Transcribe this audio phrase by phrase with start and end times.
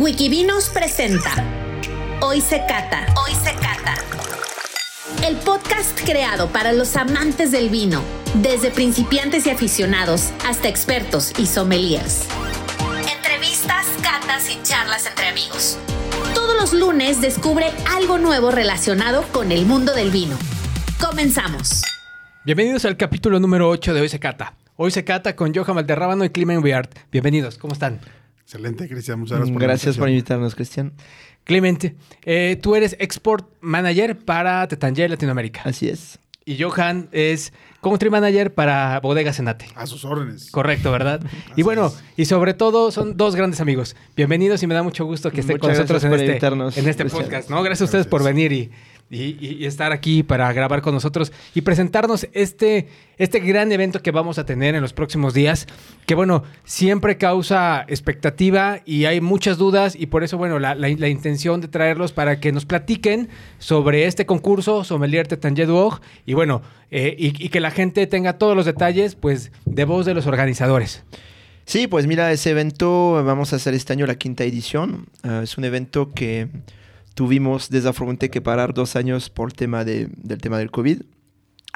[0.00, 1.30] Wikivinos presenta
[2.22, 3.04] Hoy se cata.
[3.22, 3.96] Hoy se cata.
[5.28, 8.02] El podcast creado para los amantes del vino,
[8.36, 12.24] desde principiantes y aficionados hasta expertos y sommeliers.
[13.14, 15.76] Entrevistas, catas y charlas entre amigos.
[16.34, 20.38] Todos los lunes descubre algo nuevo relacionado con el mundo del vino.
[20.98, 21.82] Comenzamos.
[22.46, 24.54] Bienvenidos al capítulo número 8 de Hoy se cata.
[24.76, 26.90] Hoy se cata con Johan Valderrábano y Clement Weart.
[27.12, 28.00] Bienvenidos, ¿cómo están?
[28.50, 29.20] Excelente, Cristian.
[29.20, 30.92] Muchas gracias por Gracias por invitarnos, Cristian.
[31.44, 35.62] Clemente, eh, tú eres Export Manager para Tetangel Latinoamérica.
[35.66, 36.18] Así es.
[36.44, 39.66] Y Johan es Country Manager para Bodega Senate.
[39.76, 40.50] A sus órdenes.
[40.50, 41.20] Correcto, ¿verdad?
[41.56, 42.02] y bueno, es.
[42.16, 43.94] y sobre todo son dos grandes amigos.
[44.16, 47.04] Bienvenidos y me da mucho gusto que estén con nosotros en este, invitarnos, en este
[47.04, 47.50] podcast.
[47.50, 47.62] ¿no?
[47.62, 48.72] Gracias a ustedes por venir y,
[49.10, 52.88] y- y- estar aquí para grabar con nosotros y presentarnos este,
[53.18, 55.66] este gran evento que vamos a tener en los próximos días.
[56.06, 60.88] Que bueno, siempre causa expectativa y hay muchas dudas y por eso, bueno, la, la-
[61.08, 66.62] intención de traerlos para que nos platiquen sobre este concurso, Sommelier Tetangé Duog, y bueno,
[66.92, 70.26] eh, y, y que la gente tenga todos los detalles, pues, de voz de los
[70.26, 71.02] organizadores.
[71.64, 75.06] Sí, pues mira, ese evento vamos a hacer este año la quinta edición.
[75.22, 76.48] Ah, es un evento que
[77.24, 81.02] tuvimos desafortunadamente que parar dos años por tema de- del tema del COVID,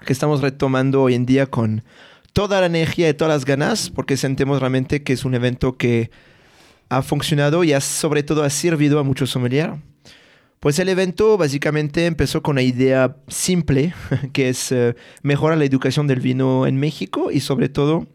[0.06, 1.84] que estamos retomando hoy en día con
[2.32, 6.10] toda la energía y todas las ganas, porque sentimos realmente que es un evento que
[6.88, 9.74] ha funcionado y ha, sobre todo ha servido a muchos sommeliers.
[10.60, 13.92] Pues el evento básicamente empezó con una idea simple,
[14.32, 18.06] que es eh, mejorar la educación del vino en México y sobre todo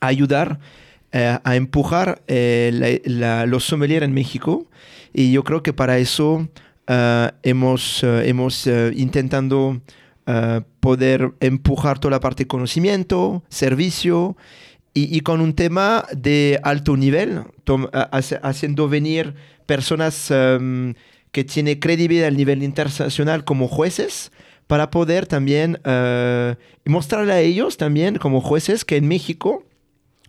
[0.00, 0.60] ayudar
[1.12, 4.66] eh, a empujar eh, la- la- los sommeliers en México.
[5.14, 6.48] Y yo creo que para eso
[6.88, 9.80] eh, hemos, eh, hemos eh, intentando
[10.26, 14.36] eh, poder empujar toda la parte de conocimiento, servicio
[14.96, 17.42] y, con un tema de alto nivel,
[18.12, 19.34] hace- haciendo venir
[19.66, 20.28] personas
[21.32, 24.30] que tienen credibilidad a nivel internacional como jueces
[24.68, 29.64] para poder también eh, mostrarle a ellos también como jueces que en México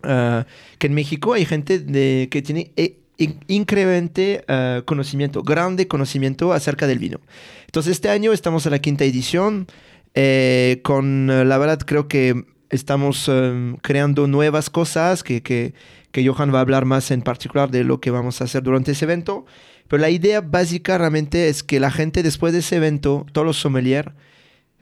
[0.02, 6.52] que en México hay gente de, que tiene eh, in- increíble eh, conocimiento, grande conocimiento
[6.52, 7.20] acerca del vino.
[7.66, 9.66] Entonces este año estamos en la quinta edición,
[10.14, 15.74] eh, con eh, la verdad creo que estamos eh, creando nuevas cosas que, que,
[16.10, 18.92] que Johan va a hablar más en particular de lo que vamos a hacer durante
[18.92, 19.46] ese evento.
[19.88, 23.56] Pero la idea básica realmente es que la gente después de ese evento, todos los
[23.56, 24.08] sommeliers,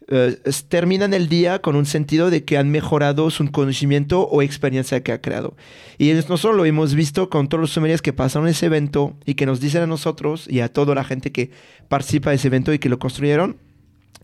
[0.09, 0.39] eh,
[0.69, 5.13] terminan el día con un sentido de que han mejorado su conocimiento o experiencia que
[5.13, 5.57] ha creado.
[5.99, 9.47] Y nosotros lo hemos visto con todos los sommeliers que pasaron ese evento y que
[9.47, 11.51] nos dicen a nosotros y a toda la gente que
[11.89, 13.57] participa de ese evento y que lo construyeron,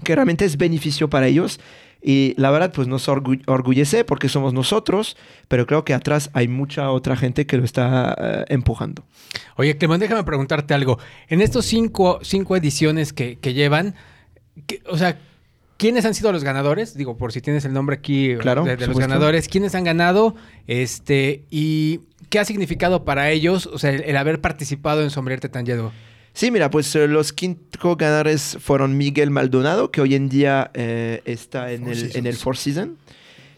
[0.05, 1.61] que realmente es beneficio para ellos.
[2.03, 5.19] Y la verdad, pues nos orgu- orgullece porque somos nosotros,
[5.49, 9.05] pero creo que atrás hay mucha otra gente que lo está eh, empujando.
[9.57, 10.99] Oye, Clemón, déjame preguntarte algo.
[11.29, 13.95] En estos cinco, cinco ediciones que, que llevan,
[14.67, 15.19] ¿qué- o sea,
[15.81, 16.95] ¿quiénes han sido los ganadores?
[16.95, 20.37] Digo, por si tienes el nombre aquí Claro, de, los ganadores, ¿quiénes han ganado?
[20.67, 25.41] Este, y qué ha significado para ellos, o sea, el, el haber participado en Sommelier
[25.41, 25.91] Tetangelo.
[26.35, 31.23] Sí, mira, pues eh, los quinto ganadores fueron Miguel Maldonado, que hoy en día eh,
[31.25, 32.27] está en Four el, en Seasons.
[32.27, 32.91] el Four Seasons.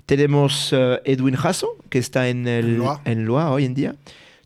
[0.07, 3.01] Tenemos eh, Edwin Jasso, que está en el En Loa.
[3.05, 3.97] en Loa hoy en día.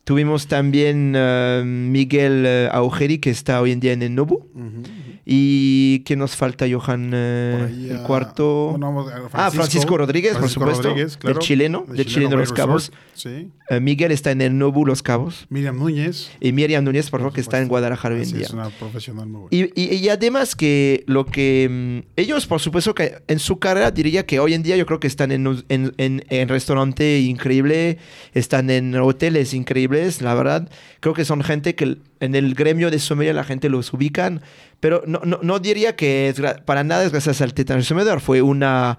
[0.05, 4.37] Tuvimos también eh, Miguel eh, Augeri, que está hoy en día en el Nobu.
[4.55, 4.83] Ujú.
[5.29, 7.11] ¿Y quién nos falta, Johan?
[7.13, 8.69] Eh, ahí, el cuarto.
[8.79, 10.89] bueno, ah, Francisco Rodríguez, Francisco por supuesto.
[10.91, 11.35] Rodríguez, claro.
[11.35, 12.93] Del chileno, Del chileno de los Cabos.
[13.15, 13.49] Sí.
[13.69, 15.47] Eh, Miguel está en el Nobu Los Cabos.
[15.51, 16.31] Miriam Núñez.
[16.39, 17.67] Y Miriam Núñez, por favor, que está en.
[17.67, 18.43] Guadalajara hoy en día.
[18.47, 19.73] Es una profesional muy buena.
[19.75, 23.91] Y, y- y además que lo que mm, ellos, por supuesto que en su carrera
[23.91, 27.99] diría que hoy en día yo creo que están en, en, en restaurante increíble,
[28.33, 30.71] están en hoteles increíbles, la verdad.
[31.01, 34.43] Creo que son gente que en el gremio de sommelier la gente los ubican,
[34.81, 38.43] pero no, no, no diría que es para nada es gracias al Tetan Sommelier, fue
[38.43, 38.99] una...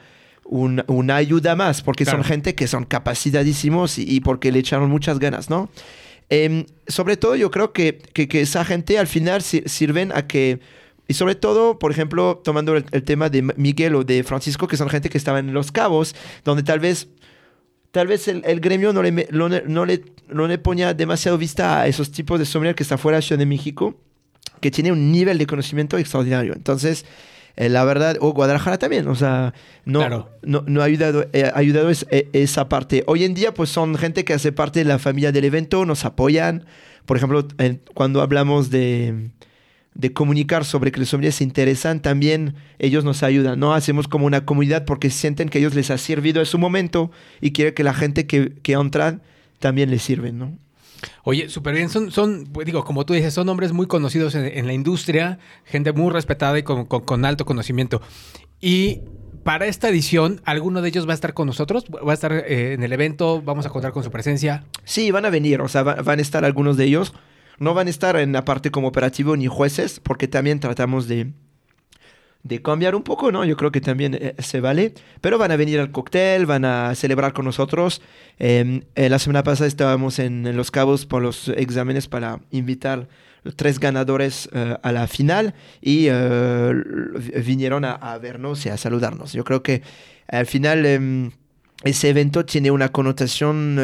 [0.50, 2.20] un- una ayuda más, porque Claro.
[2.20, 5.70] son gente que son capacidadísimos y, y porque le echaron muchas ganas, ¿no?
[6.30, 10.26] Em, sobre todo yo creo que, que- que esa gente al final si- sirven a
[10.28, 10.60] que,
[11.08, 14.78] y sobre todo, por ejemplo, tomando el, el tema de Miguel o de Francisco, que
[14.78, 16.16] son gente que estaban en Los Cabos,
[16.46, 17.08] donde tal vez,
[17.98, 19.48] tal vez el, el gremio no le, ne- no,
[19.86, 23.24] le, no le ponía demasiado vista a esos tipos de sommelier que está fuera de
[23.24, 23.96] Ciudad de México,
[24.62, 26.54] que tiene un nivel de conocimiento extraordinario.
[26.54, 27.06] Entonces,
[27.56, 30.30] eh, la verdad, o Guadalajara también, o sea, no, Claro.
[30.44, 33.04] no, no ha ayudado, eh, ha ayudado es- eh, esa parte.
[33.08, 36.06] Hoy en día, pues son gente que hace parte de la familia del evento, nos
[36.06, 36.66] apoyan.
[37.08, 37.48] Por ejemplo,
[37.96, 39.32] cuando hablamos de,
[39.98, 43.74] de comunicar sobre que los sommeliers se interesan, también ellos nos ayudan, ¿no?
[43.74, 47.10] Hacemos como una comunidad porque sienten que ellos les ha servido en su momento
[47.42, 49.22] y quieren que la gente que, que entra
[49.60, 50.56] también les sirve, ¿no?
[51.24, 51.90] Oye, súper bien.
[51.90, 55.40] Son, son, pues, digo, como tú dices, son hombres muy conocidos en, en la industria,
[55.66, 58.00] gente muy respetada y con, con- con alto conocimiento.
[58.62, 59.02] Y
[59.44, 61.86] para esta edición, ¿alguno de ellos va a estar con nosotros?
[62.06, 63.42] ¿Va a estar eh, en el evento?
[63.42, 64.64] ¿Vamos a contar con su presencia?
[64.84, 67.14] Sí, van a venir, o sea, va- van a estar algunos de ellos.
[67.60, 71.32] No van a estar en la parte como operativo ni jueces, porque también tratamos de,
[72.44, 73.44] de cambiar un poco, ¿no?
[73.46, 74.94] Yo creo que también eh, se vale.
[75.22, 78.02] Pero van a venir al cóctel, van a celebrar con nosotros.
[78.40, 83.08] Eh, eh, la semana pasada estábamos en, Los Cabos por los exámenes para invitar
[83.56, 86.10] tres ganadores eh, a la final y
[87.46, 89.34] vinieron a, a vernos y a saludarnos.
[89.34, 89.82] Yo creo que
[90.28, 91.32] al final em,
[91.84, 93.80] ese evento tiene una connotación,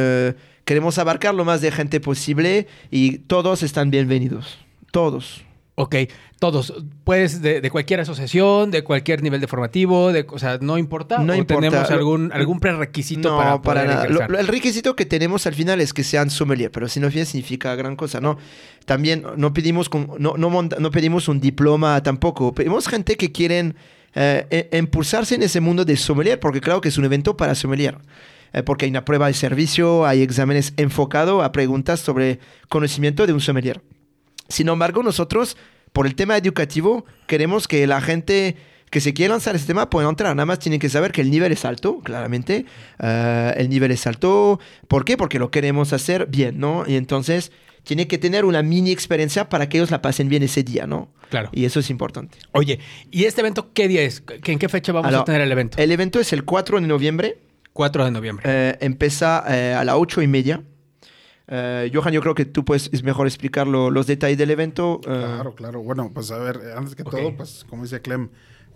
[0.65, 4.57] queremos abarcar lo más de gente posible y todos están bienvenidos.
[4.91, 5.43] Todos.
[5.75, 5.95] Ok,
[6.39, 6.71] todos.
[7.03, 11.17] Puedes de, de cualquier asociación, de cualquier nivel de formativo, de, o sea, no importa.
[11.17, 11.61] No ¿O importa.
[11.67, 13.87] tenemos algún, algún prerequisito No, para para, poder
[14.19, 14.27] nada.
[14.29, 17.25] Lo- el requisito que tenemos al final es que sean sommelier, pero si no bien
[17.25, 18.37] significa gran cosa, ¿no?
[18.85, 22.53] También no pedimos, con- no, no, monta- no pedimos un diploma tampoco.
[22.53, 23.75] Pedimos gente que quieren
[24.13, 27.55] eh, e- impulsarse en ese mundo de sommelier, porque claro que es un evento para
[27.55, 27.97] sommelier.
[28.53, 32.39] Eh, porque hay una prueba de servicio, hay exámenes enfocados a preguntas sobre
[32.69, 33.81] conocimiento de un sommelier.
[34.47, 35.57] Sin embargo, nosotros,
[35.91, 38.55] por el tema educativo, queremos que la gente
[38.91, 40.35] que se quiera lanzar este tema pueda entrar.
[40.35, 42.65] Nada más tienen que saber que el nivel es alto, claramente.
[42.99, 44.59] Eh, el nivel es alto.
[44.87, 45.17] ¿Por qué?
[45.17, 46.83] Porque lo queremos hacer bien, ¿no?
[46.85, 47.51] Y entonces
[47.83, 51.09] tiene que tener una mini experiencia para que ellos la pasen bien ese día, ¿no?
[51.31, 51.49] Claro.
[51.53, 52.37] Y eso es importante.
[52.51, 52.79] Oye,
[53.09, 54.21] ¿y este evento qué día es?
[54.21, 55.79] ¿Qué- ¿En qué fecha vamos a Alors, tener el evento?
[55.81, 57.37] El evento es el 4 de noviembre.
[57.73, 58.43] 4 de noviembre.
[58.47, 60.63] Eh, empieza eh, a las 8 y media.
[61.47, 65.01] Eh, Johan, yo creo que tú puedes, es mejor explicar lo- los detalles del evento.
[65.01, 65.81] eh, Claro, claro.
[65.83, 67.11] Bueno, pues a ver, antes que Ok.
[67.11, 68.29] todo, pues como dice Clem,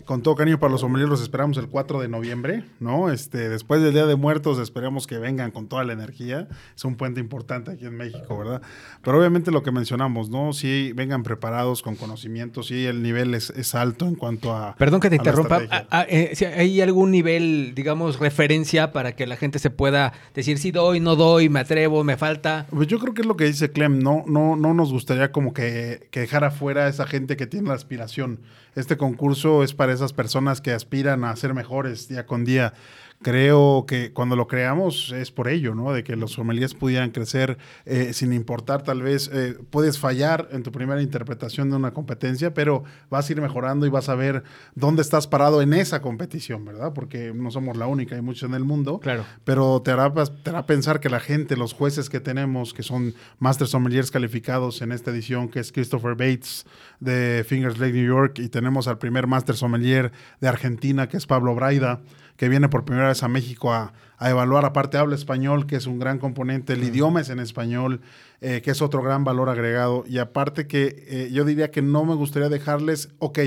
[0.04, 3.10] con todo cariño para los sommeliers los esperamos el 4 de noviembre, ¿no?
[3.10, 6.48] Este, después del Día de Muertos esperemos que vengan con toda la energía.
[6.74, 8.62] Es un puente importante aquí en México, ¿verdad?
[9.02, 10.52] Pero obviamente lo que mencionamos, ¿no?
[10.52, 14.74] Sí, vengan preparados con conocimiento, sí, el nivel es, es alto en cuanto a...
[14.76, 15.62] Perdón que te interrumpa.
[15.70, 20.12] Ah, ah, eh, si ¿Hay algún nivel, digamos, referencia para que la gente se pueda
[20.34, 22.66] decir si doy, no doy, me atrevo, me falta?
[22.70, 25.52] Pues yo creo que es lo que dice Clem, no, no, no nos gustaría como
[25.52, 28.40] que, que dejar afuera a esa gente que tiene la aspiración.
[28.74, 32.74] Este concurso es para esas personas que aspiran a ser mejores día con día.
[33.20, 35.92] Creo que cuando lo creamos es por ello, ¿no?
[35.92, 40.62] De que los sommeliers pudieran crecer eh, sin importar, tal vez eh, puedes fallar en
[40.62, 44.44] tu primera interpretación de una competencia, pero vas a ir mejorando y vas a ver
[44.76, 46.92] dónde estás parado en esa competición, ¿verdad?
[46.94, 49.24] Porque no somos la única, hay muchos en el mundo Claro.
[49.44, 53.14] pero te hará, te hará pensar que la gente, los jueces que tenemos, que son
[53.40, 56.66] Master Sommeliers calificados en esta edición, que es Christopher Bates
[57.00, 61.26] de Fingers Lake, New York, y tenemos al primer Master Sommelier de Argentina, que es
[61.26, 62.00] Pablo Braida,
[62.38, 65.86] que viene por primera vez a México a, a evaluar, aparte habla español, que es
[65.86, 68.00] un gran componente, el idioma es en español,
[68.40, 72.06] eh, que es otro gran valor agregado, y aparte que eh, yo diría que no
[72.06, 73.40] me gustaría dejarles, ok,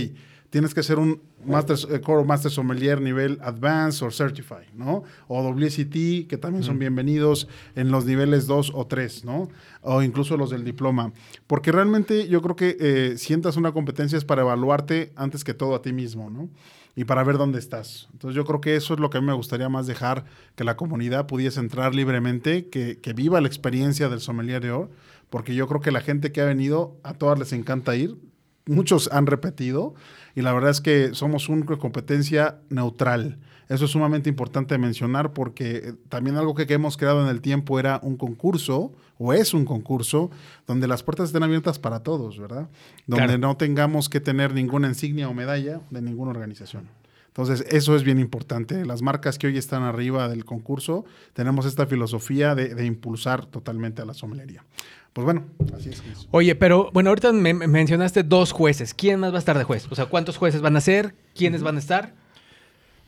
[0.52, 5.04] tienes que ser un Master, eh, Core Master Sommelier nivel Advanced o Certified, ¿no?
[5.28, 9.50] O WCT, que también son bienvenidos en los niveles 2 o 3, ¿no?
[9.82, 11.14] O incluso los del diploma.
[11.48, 15.74] Porque realmente yo creo que eh, sientas una competencia es para evaluarte antes que todo
[15.74, 16.50] a ti mismo, ¿no?
[16.96, 18.10] Y para ver dónde estás.
[18.12, 20.64] Entonces yo creo que eso es lo que a mí me gustaría más dejar, que
[20.64, 24.92] la comunidad pudiese entrar libremente, que, que viva la experiencia del sommelier de oro,
[25.30, 28.18] porque yo creo que la gente que ha venido, a todas les encanta ir,
[28.66, 29.94] muchos han repetido
[30.36, 33.40] y la verdad es que somos una competencia neutral.
[33.70, 37.40] Eso es sumamente importante mencionar porque eh, también algo que, que hemos creado en el
[37.42, 40.30] tiempo era un concurso o es un concurso
[40.68, 42.70] donde las puertas estén abiertas para todos, ¿verdad?
[43.08, 43.38] Donde Claro.
[43.40, 46.90] no tengamos que tener ninguna insignia o medalla de ninguna organización.
[47.28, 48.86] Entonces, eso es bien importante.
[48.86, 54.02] Las marcas que hoy están arriba del concurso, tenemos esta filosofía de, de impulsar totalmente
[54.02, 54.66] a la somelería.
[55.14, 56.02] Pues bueno, así es.
[56.32, 58.94] Oye, pero bueno, ahorita me me mencionaste dos jueces.
[58.94, 59.88] ¿Quién más va a estar de juez?
[59.92, 61.14] O sea, ¿cuántos jueces van a ser?
[61.36, 62.14] ¿Quiénes van a estar?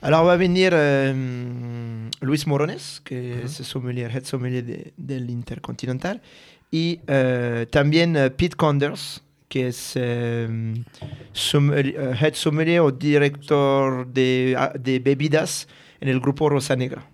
[0.02, 6.22] Alors va a venir eh, Luis Morones, que es sommelier, head sommelier de- del Intercontinental,
[6.70, 10.84] y eh, también eh, Pete Conders, que es eh,
[11.32, 15.70] sommelier- eh, head sommelier o director de, ah, de bebidas
[16.02, 17.08] en el grupo Rosa Negra.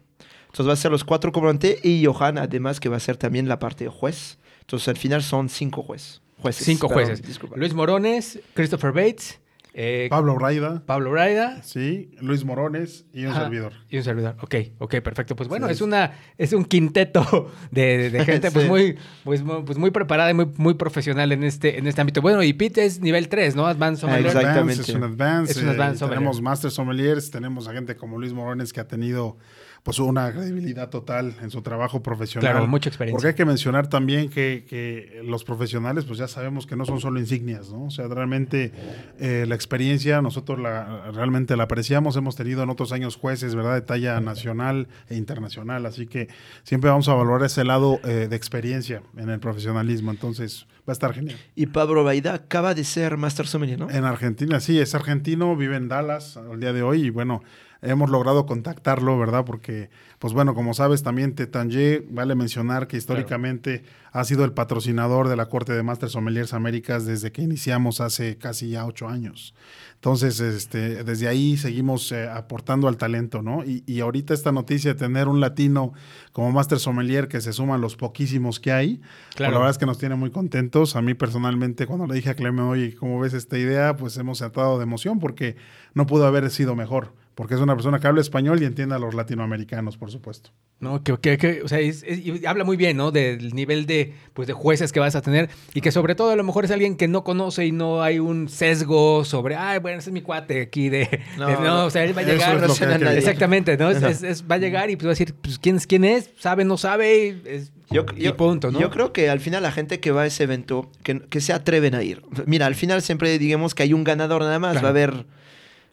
[0.48, 3.48] Entonces va a ser los cuatro componentes y Johan, además, que va a ser también
[3.48, 4.39] la parte de juez.
[4.70, 6.22] Entonces al final son cinco jueces.
[6.38, 7.26] jueces Cinco perdón, jueces.
[7.26, 7.58] disculpa.
[7.58, 9.40] Luis Morones, Christopher Bates,
[9.74, 13.42] eh, Pablo Braida, Pablo Braida sí, Luis Morones y un Ajá.
[13.44, 13.74] servidor.
[13.90, 14.36] Y un servidor.
[14.42, 15.36] Ok, ok, perfecto.
[15.36, 18.70] Pues bueno, Sí, es una, es un quinteto de, de gente pues Sí.
[18.70, 22.22] muy, pues, muy, pues muy preparada y muy, muy profesional en este, en este ámbito.
[22.22, 23.66] Bueno, y Pete es nivel 3, ¿no?
[23.68, 24.38] Advanced Ah, Sommelier.
[24.38, 24.82] Advance, Exactamente.
[24.84, 25.52] Es un advance.
[25.52, 26.20] Es un eh, advance sommelier.
[26.20, 29.38] tenemos Master Sommeliers, tenemos a gente como Luis Morones que ha tenido
[29.84, 32.52] pues una credibilidad total en su trabajo profesional.
[32.52, 33.16] Claro, mucha experiencia.
[33.16, 37.00] Porque hay que mencionar también que, que los profesionales, pues ya sabemos que no son
[37.00, 37.86] solo insignias, ¿no?
[37.86, 38.72] O sea, realmente
[39.20, 42.16] eh, la experiencia nosotros la, realmente la apreciamos.
[42.16, 43.76] Hemos tenido en otros años jueces, ¿verdad?
[43.76, 45.86] De talla nacional e internacional.
[45.86, 46.28] Así que
[46.64, 50.12] siempre vamos a valorar ese lado eh, de experiencia en el profesionalismo.
[50.12, 51.38] Entonces, va a estar genial.
[51.56, 53.90] Y Pablo Baida acaba de ser Master Sommelier, ¿no?
[53.90, 57.44] En Argentina, sí, es argentino, vive en Dallas al día de hoy y bueno,
[57.82, 59.46] hemos logrado contactarlo, ¿verdad?
[59.46, 65.28] Porque, pues bueno, como sabes, también Tetangé, vale mencionar que históricamente ha sido el patrocinador
[65.30, 69.54] de la Corte de Masters Sommeliers Américas desde que iniciamos hace casi ya ocho años.
[69.96, 73.66] Entonces, este, desde ahí seguimos eh, aportando al talento, ¿no?
[73.66, 75.94] Y, y, ahorita esta noticia de tener un latino
[76.32, 79.06] como Master Sommelier que se suman los poquísimos que hay, claro.
[79.36, 80.96] pues la verdad es que nos tiene muy contentos.
[80.96, 83.96] A mí personalmente, cuando le dije a Clemen, oye, ¿cómo ves esta idea?
[83.98, 85.58] Pues hemos atado de emoción porque
[85.94, 89.00] no pudo haber sido mejor porque es una persona que habla español y entiende a
[89.00, 90.50] los latinoamericanos, por supuesto.
[90.82, 93.12] No, que, que, que o sea, es, es, habla muy bien, ¿no?
[93.12, 96.36] Del nivel de, pues, de jueces que vas a tener y que sobre todo a
[96.36, 100.00] lo mejor es alguien que no conoce y no hay un sesgo sobre, ay, bueno,
[100.00, 101.22] ese es mi cuate aquí de...
[101.38, 102.62] No, de, no o sea, él va a llegar...
[102.62, 103.90] Es no exactamente, ¿no?
[103.90, 105.88] Es, es, va a llegar y pues va a decir, pues, ¿quién es?
[105.88, 106.32] ¿Quién es?
[106.40, 106.66] ¿Sabe?
[106.66, 107.70] ¿No sabe?
[107.90, 108.82] Yo, y yo, punto, ¿no?
[108.82, 111.54] Yo creo que al final la gente que va a ese evento, que, que se
[111.54, 112.22] atreven a ir.
[112.48, 114.84] Mira, al final siempre digamos que hay un ganador nada más, claro.
[114.84, 115.26] va a haber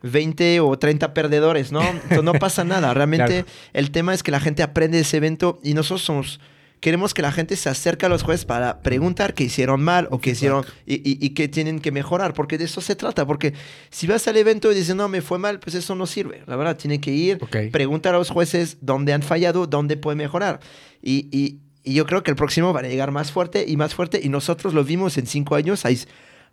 [0.03, 1.81] 20 o 30 perdedores, ¿no?
[1.81, 2.93] Entonces no pasa nada.
[2.95, 3.47] Realmente claro.
[3.73, 6.41] el tema es que la gente aprende de ese evento y nosotros somos,
[6.81, 10.21] queremos que la gente se acerque a los jueces para preguntar qué hicieron mal o
[10.21, 13.27] qué hicieron y, y, y qué tienen que mejorar, porque de eso se trata.
[13.27, 13.55] Porque
[13.91, 16.43] si vas al evento y dices, no, me fue mal, pues eso no sirve.
[16.47, 17.71] La verdad, tiene que ir, okay.
[17.71, 20.61] preguntar a los jueces dónde han fallado, dónde puede mejorar.
[21.03, 23.95] Y, y, y yo creo que el próximo va a llegar más fuerte y más
[23.95, 24.21] fuerte.
[24.23, 25.85] Y nosotros lo vimos en cinco años.
[25.85, 26.01] Hay,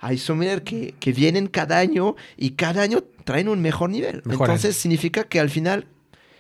[0.04, 4.22] hay sommelier que, que vienen cada año y cada año traen un mejor nivel.
[4.30, 5.88] Entonces significa que al final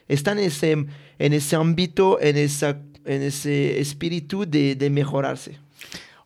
[0.09, 5.57] están en ese, en ese ámbito, en, esa, en ese espíritu de, de mejorarse.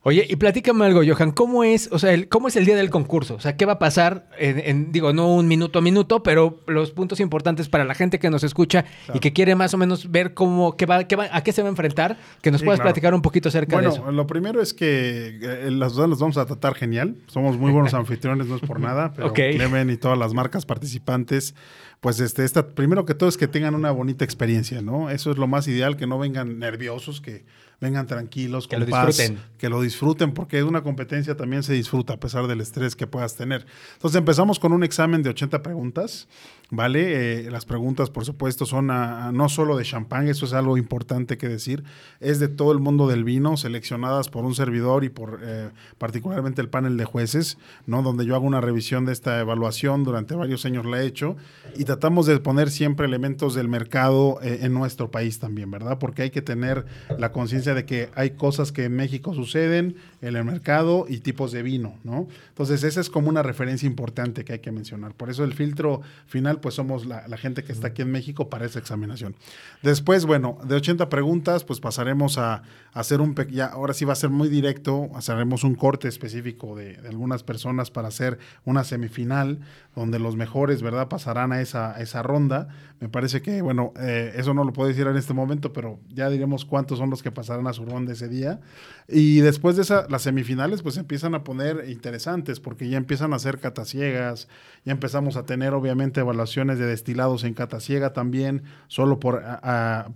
[0.02, 2.88] Oye, y platícame algo, Johan, ¿cómo es, o sea, el, cómo es el día del
[2.88, 3.34] concurso?
[3.34, 6.60] O sea, ¿qué va a pasar en, en, digo, no un minuto a minuto, pero
[6.68, 9.16] los puntos importantes para la gente que nos escucha claro.
[9.16, 11.62] y que quiere más o menos ver cómo, qué va, qué va, a qué se
[11.62, 12.90] va a enfrentar, que nos sí, puedas claro.
[12.90, 14.12] platicar un poquito acerca bueno, de eso.
[14.12, 17.16] lo primero es que eh, las dos las vamos a tratar genial.
[17.26, 19.56] Somos muy buenos anfitriones, no es por nada, pero okay.
[19.56, 21.54] Clemen y todas las marcas participantes
[22.00, 25.10] pues este, esta, primero que todo es que tengan una bonita experiencia, ¿no?
[25.10, 27.44] Eso es lo más ideal, que no vengan nerviosos, que
[27.80, 29.42] vengan tranquilos, que con lo paz, disfruten.
[29.56, 33.36] que lo disfruten, porque una competencia también se disfruta a pesar del estrés que puedas
[33.36, 33.66] tener.
[33.94, 36.28] Entonces empezamos con un examen de 80 preguntas,
[36.70, 37.46] ¿vale?
[37.46, 40.76] Eh, las preguntas, por supuesto, son a, a no solo de champán, eso es algo
[40.76, 41.84] importante que decir,
[42.20, 46.60] es de todo el mundo del vino, seleccionadas por un servidor y por eh, particularmente
[46.60, 48.02] el panel de jueces, ¿no?
[48.02, 51.36] Donde yo hago una revisión de esta evaluación, durante varios años la he hecho,
[51.76, 55.98] y tratamos de poner siempre elementos del mercado eh, en nuestro país también, ¿verdad?
[55.98, 60.36] Porque hay que tener la conciencia de que hay cosas que en México suceden en
[60.36, 62.28] el mercado y tipos de vino, ¿no?
[62.48, 65.14] Entonces, esa es como una referencia importante que hay que mencionar.
[65.14, 68.66] Por eso el filtro final, pues somos la, gente que está aquí en México para
[68.66, 69.36] esa examinación.
[69.82, 74.16] Después, bueno, de 80 preguntas, pues pasaremos a, hacer un, ya ahora sí va a
[74.16, 79.60] ser muy directo, haremos un corte específico de algunas personas para hacer una semifinal,
[79.98, 82.68] donde los mejores, ¿verdad?, pasarán a esa, esa ronda.
[83.00, 86.30] Me parece que, bueno, eh, eso no lo puedo decir en este momento, pero ya
[86.30, 88.60] diremos cuántos son los que pasarán a su ronda ese día.
[89.06, 93.36] Y después de esa, las semifinales, pues empiezan a poner interesantes, porque ya empiezan a
[93.36, 94.48] hacer cataciegas,
[94.84, 99.42] ya empezamos a tener, obviamente, evaluaciones de destilados en catasiega también, solo por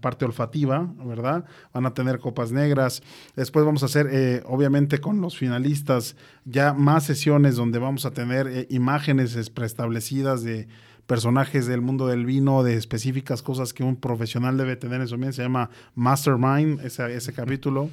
[0.01, 1.45] parte olfativa, ¿verdad?
[1.73, 3.03] Van a tener copas negras.
[3.37, 8.11] Después vamos a hacer, eh, obviamente, con los finalistas, ya más sesiones donde vamos a
[8.11, 9.37] tener eh, imágenes
[9.73, 10.69] preestablecidas de
[11.07, 15.19] personajes del mundo del vino, de específicas cosas que un profesional debe tener en su
[15.19, 15.37] mente.
[15.37, 17.91] Se llama Mastermind, ese, ese capítulo.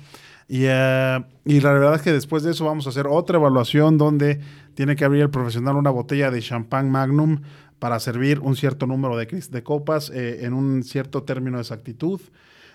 [0.47, 3.97] Y, uh, y, la verdad es que después de eso vamos a hacer otra evaluación
[3.97, 4.39] donde
[4.73, 7.41] tiene que abrir el profesional una botella de champán magnum
[7.77, 12.19] para servir un cierto número de, de copas eh, en un cierto término de exactitud.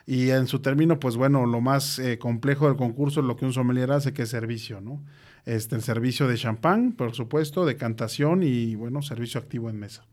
[0.07, 3.47] Y en su término, pues bueno, lo más eh, complejo del concurso es lo que
[3.47, 5.03] un sommelier hace, que es servicio, ¿no?
[5.47, 10.05] Este, el servicio de champán, por supuesto, de cantación y, bueno, servicio activo en mesa.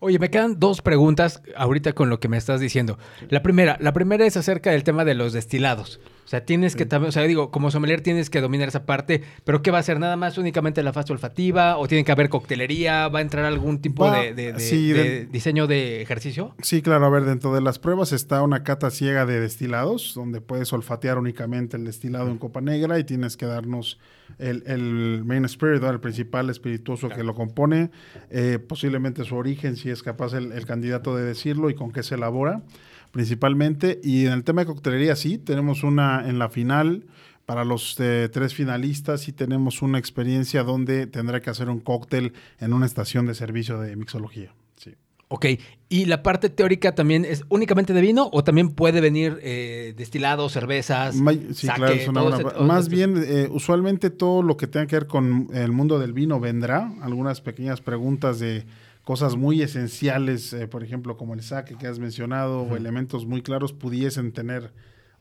[0.00, 2.98] Oye, me quedan dos preguntas ahorita con lo que me estás diciendo.
[3.30, 6.00] La primera, la primera es acerca del tema de los destilados.
[6.28, 9.22] O sea, tienes que también, o sea, digo, como sommelier tienes que dominar esa parte,
[9.44, 9.98] pero ¿qué va a ser?
[9.98, 11.78] ¿Nada más únicamente la fase olfativa?
[11.78, 13.08] ¿O tiene que haber coctelería?
[13.08, 16.54] ¿Va a entrar algún tipo va, de, de, de, sí, de, diseño de ejercicio?
[16.60, 17.06] Sí, claro.
[17.06, 21.16] A ver, dentro de las pruebas está una cata ciega de destilados, donde puedes olfatear
[21.16, 23.98] únicamente el destilado en copa negra y tienes que darnos
[24.38, 27.22] el, el main spirit, el principal espirituoso claro.
[27.22, 27.90] que lo compone,
[28.28, 32.02] eh, posiblemente su origen, si es capaz el, el candidato de decirlo y con qué
[32.02, 32.60] se elabora
[33.10, 34.00] principalmente.
[34.02, 37.04] Y en el tema de coctelería, sí, tenemos una en la final.
[37.46, 42.34] Para los eh, tres finalistas, sí tenemos una experiencia donde tendrá que hacer un cóctel
[42.60, 44.52] en una estación de servicio de mixología.
[44.76, 44.94] Sí.
[45.28, 45.46] Ok,
[45.88, 50.50] ¿y la parte teórica también es únicamente de vino o también puede venir eh, destilado,
[50.50, 51.14] cervezas?
[51.54, 54.96] Sí, claro, es una buena ese- Más bien, eh, usualmente todo lo que tenga que
[54.96, 56.92] ver con el mundo del vino vendrá.
[57.00, 58.64] Algunas pequeñas preguntas de
[59.08, 63.40] cosas muy esenciales, eh, por ejemplo, como el saque que has mencionado, o elementos muy
[63.40, 64.70] claros, pudiesen tener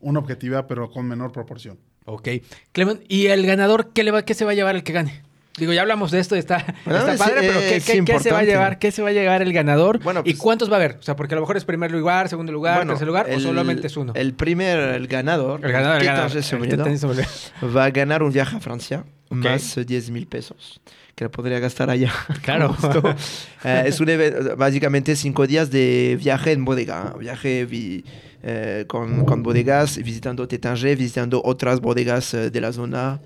[0.01, 1.79] una objetividad, pero con menor proporción.
[2.03, 2.27] Ok.
[2.73, 5.23] Clement, ¿y el ganador qué, le va, qué se va a llevar el que gane?
[5.57, 8.19] Digo, ya hablamos de esto, está, Bueno, está es- padre, pero ¿qué, es qué- qué
[8.19, 8.45] se va a importante.
[8.47, 8.77] llevar?
[8.79, 9.99] ¿Qué se va a llevar el ganador?
[10.03, 10.97] Bueno, ¿Y pues- cuántos va a haber?
[10.99, 13.39] O sea, porque a lo mejor es primer lugar, segundo lugar, Bueno, tercer lugar, o
[13.39, 14.11] solamente es uno.
[14.17, 16.35] El primer, el ganador, El ganador, el ganador.
[16.35, 17.25] El sobre-
[17.73, 19.37] va a ganar un viaje a Francia, Ok.
[19.37, 20.81] más 10 mil pesos,
[21.17, 22.13] que lo podría gastar allá.
[22.43, 22.75] Claro.
[23.65, 28.05] Eh, es un eve- básicamente cinco días de viaje en bodega, viaje vi-
[28.43, 33.19] eh, con, con bodegas, visitando Tétanger, visitando otras bodegas eh, de la zona.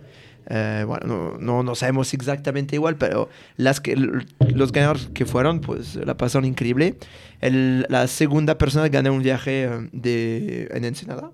[0.49, 5.95] Bueno, no, no, no sabemos exactamente igual, pero las que, los ganadores que fueron, pues
[5.95, 6.95] la pasaron increíble.
[7.41, 11.29] El- la segunda persona gana un viaje de, en Ensenada.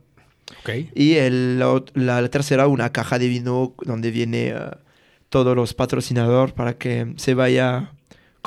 [0.62, 0.70] Ok.
[0.96, 4.56] Y el, la, la- la tercera, una caja de vino donde viene eh,
[5.44, 7.91] todos los patrocinadores para que se vaya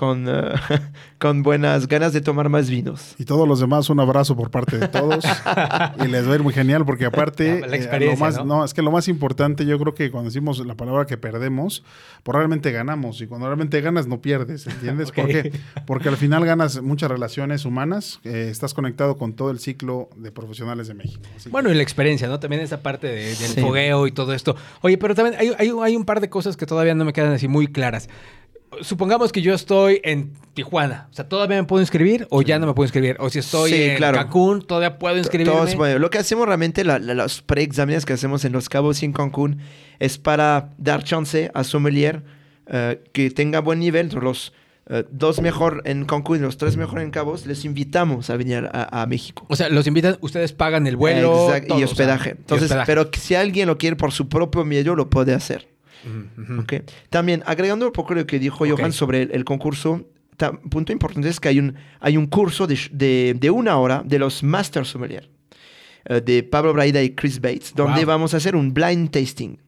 [0.00, 0.54] con, eh,
[1.18, 3.14] con buenas ganas de tomar más vinos.
[3.18, 5.22] Y todos los demás, un abrazo por parte de todos.
[6.02, 8.44] y les va a ir muy genial porque aparte, La- eh, experiencia, lo más, ¿no?
[8.60, 8.64] ¿no?
[8.64, 11.84] es que lo más importante, yo creo que cuando decimos la palabra que perdemos,
[12.22, 13.20] pues realmente ganamos.
[13.20, 15.12] Y cuando realmente ganas, no pierdes, ¿entiendes?
[15.12, 15.52] ¿Por qué?
[15.86, 20.32] Porque al final ganas muchas relaciones humanas, eh, estás conectado con todo el ciclo de
[20.32, 21.20] profesionales de México.
[21.36, 22.40] Así Bueno, y la experiencia, ¿no?
[22.40, 23.60] También esa parte de- del Sí.
[23.60, 24.56] fogueo y todo esto.
[24.80, 27.32] Oye, pero también hay, hay, hay un par de cosas que todavía no me quedan
[27.32, 28.08] así muy claras.
[28.82, 31.08] Supongamos que yo estoy en Tijuana.
[31.10, 33.16] O sea, ¿todavía me puedo inscribir o ya no me puedo inscribir?
[33.18, 34.16] O si estoy Sí, en claro.
[34.18, 35.52] Cancún, ¿todavía puedo inscribirme?
[35.52, 39.02] Todos, bueno, lo que hacemos realmente, la- la- los preexámenes que hacemos en Los Cabos
[39.02, 39.58] y en Cancún,
[39.98, 42.22] es para dar chance a sommelier
[42.72, 44.10] eh, que tenga buen nivel.
[44.20, 44.52] Los
[44.88, 48.68] eh, dos mejor en Cancún y los tres mejor en Cabos, les invitamos a venir
[48.72, 49.44] a, a México.
[49.48, 52.30] O sea, los invitan, ustedes pagan el vuelo Exacto, todo, y hospedaje.
[52.30, 52.86] y Entonces, hospedaje.
[52.86, 55.68] pero si alguien lo quiere por su propio medio, lo puede hacer.
[56.04, 56.60] Ujú, ujú.
[56.62, 56.72] ¿ok?
[57.10, 58.70] También, agregando un poco lo que dijo Ok.
[58.78, 62.66] Johan sobre el, el concurso, ta- punto importante es que hay un, hay un curso
[62.66, 65.28] de, de, de una hora de los Master Sommelier
[66.06, 68.06] eh, de Pablo Braida y Chris Bates, donde Wow.
[68.06, 69.58] vamos a hacer un blind tasting,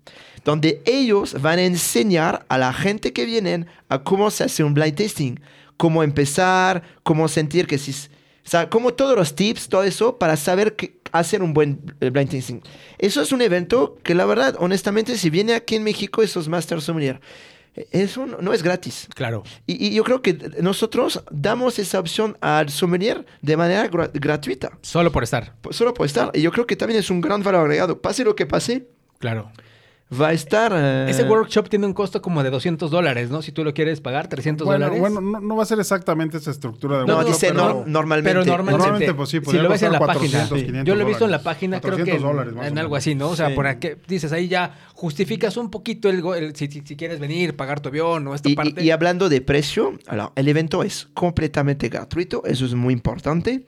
[0.45, 4.73] donde ellos van a enseñar a la gente que vienen a cómo se hace un
[4.75, 5.39] blind tasting,
[5.77, 7.93] cómo empezar, cómo sentir que si...
[8.45, 12.11] O sea, como todos los tips, todo eso, para saber que hacer un buen eh,
[12.11, 12.61] blind tasting.
[12.99, 16.81] Eso es un evento que la verdad, honestamente, si viene aquí en México esos Master
[16.81, 17.21] Sommelier,
[17.77, 19.07] eh, eso no, no es gratis.
[19.15, 19.45] Claro.
[19.67, 24.77] Y, y yo creo que nosotros damos esa opción al sommelier de manera gra- gratuita,
[24.83, 25.55] Solo por estar.
[25.71, 26.31] solo por estar.
[26.35, 28.01] Y yo creo que también es un gran valor agregado.
[28.03, 29.53] Pase lo que pase, Claro.
[30.21, 30.73] Va a estar...
[30.75, 33.43] eh, Ese workshop tiene un costo como de 200 dólares, ¿no?
[33.43, 35.01] Si tú lo quieres pagar, 300 bueno, dólares.
[35.01, 37.85] bueno no, no va a ser exactamente esa estructura de No, workshop, dice pero- no-
[37.87, 38.31] normalmente.
[38.31, 40.65] Pero normalmente, Normalmente, pues sí, si lo ves en la página, 400, sí.
[40.67, 43.31] 500 yo lo he visto en la página, creo que 400 en, algo así, ¿no?
[43.31, 43.55] O sea, Sí.
[43.55, 47.81] por aquí dices ahí ya justificas un poquito el, si, si- si quieres venir, pagar
[47.81, 48.83] tu avión o esta Y, y- parte.
[48.85, 53.65] y hablando de precio, alors, el evento es completamente gratuito, eso es muy importante.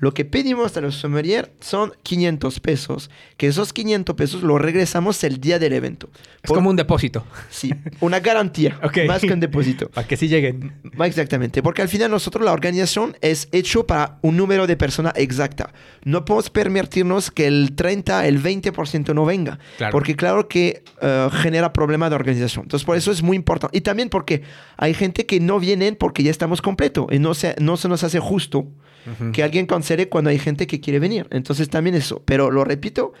[0.00, 5.22] Lo que pedimos a los sommeliers son 500 pesos, que esos 500 pesos los regresamos
[5.24, 6.08] el día del evento.
[6.42, 7.26] es Por- como un depósito.
[7.50, 8.98] Sí, una garantía, Ok.
[9.08, 9.88] más que un depósito.
[9.94, 10.72] Para que sí lleguen.
[11.02, 15.72] Exactamente, porque al final nosotros la organización es hecho para un número de personas exacta.
[16.04, 19.92] No podemos permitirnos que el 30, el 20% no venga, Claro.
[19.92, 22.64] porque claro que eh, genera problema de organización.
[22.66, 23.76] Entonces por eso es muy importante.
[23.76, 24.42] Y también porque
[24.76, 28.04] hay gente que no vienen porque ya estamos completo y no se, no se nos
[28.04, 28.66] hace justo
[29.32, 31.26] que alguien cancele cuando hay gente que quiere venir.
[31.30, 32.22] Entonces también eso.
[32.24, 33.12] Pero lo repito,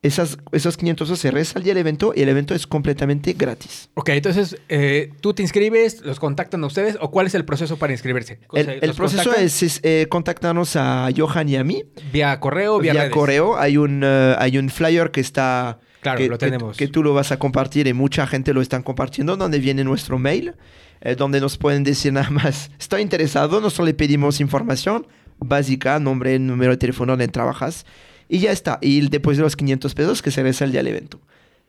[0.00, 3.32] esas, esos 500 pesos se resta el día del evento y el evento es completamente
[3.32, 3.90] gratis.
[3.94, 7.78] Ok, entonces eh, tú te inscribes, los contactan a ustedes o cuál es el proceso
[7.78, 8.38] para inscribirse?
[8.48, 11.64] O El, sea, el ¿los proceso contactan es, es, eh, contactarnos a Johan y a
[11.64, 13.14] mí vía correo, vía, vía redes?
[13.14, 13.58] correo.
[13.58, 15.80] Hay un, eh, hay un flyer que está...
[16.00, 16.76] Claro, que, lo que- tenemos.
[16.76, 20.16] Que, tú lo vas a compartir y mucha gente lo están compartiendo, donde viene nuestro
[20.16, 20.54] mail,
[21.00, 26.38] eh, donde nos pueden decir nada más, estoy interesado, nosotros le pedimos información básica, nombre,
[26.38, 27.86] número de teléfono donde trabajas,
[28.28, 28.78] y ya está.
[28.82, 31.20] Y después de los 500 pesos que se regresa el día del evento.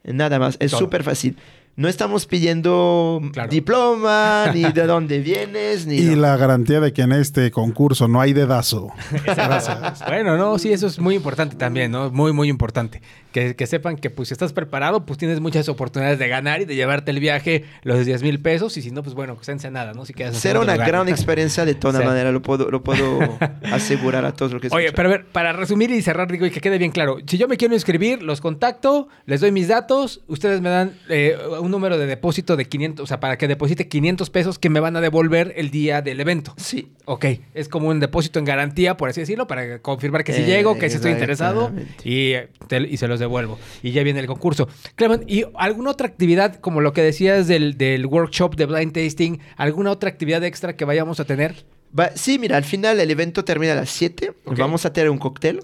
[0.04, 1.38] Nada más, es súper fácil.
[1.76, 3.50] no estamos pidiendo Claro.
[3.50, 5.98] diploma, ni de dónde vienes, ni...
[5.98, 6.16] Y no.
[6.18, 8.90] la garantía de que en este concurso no hay dedazo.
[9.26, 10.04] Gracias.
[10.06, 12.10] Bueno, no, sí, eso es muy importante también, ¿no?
[12.12, 13.02] Muy, muy importante.
[13.32, 16.66] Que, que sepan que, pues, si estás preparado, pues tienes muchas oportunidades de ganar y
[16.66, 18.76] de llevarte el viaje los 10 mil pesos.
[18.78, 20.04] Y si no, pues bueno, pues en nada, ¿no?
[20.06, 20.88] Si quedas Será una lugar.
[20.88, 22.06] gran experiencia de toda Sí.
[22.06, 23.20] manera, lo puedo, lo puedo
[23.72, 24.96] asegurar a todos los que Oye, escuchan.
[24.96, 27.48] pero a ver, para resumir y cerrar, digo, y que quede bien claro, si yo
[27.48, 31.98] me quiero inscribir, los contacto, les doy mis datos, ustedes me dan eh, un número
[31.98, 35.02] de depósito de 500, o sea, para que deposite 500 pesos que me van a
[35.02, 36.54] devolver el día del evento.
[36.58, 36.94] Sí.
[37.06, 40.46] Ok, es como un depósito en garantía, por así decirlo, para confirmar que sí Eh,
[40.46, 41.72] llego, que sí estoy interesado
[42.04, 43.60] y, eh, te- y se los devuelvo.
[43.84, 44.68] Y ya viene el concurso.
[44.96, 49.40] Clement, ¿y alguna otra actividad, como lo que decías del, del workshop de blind tasting,
[49.58, 51.66] alguna otra actividad extra que vayamos a tener?
[51.98, 54.34] Va- sí, mira, al final el evento termina a las 7.
[54.46, 54.58] Ok.
[54.58, 55.60] Vamos a tener un cóctel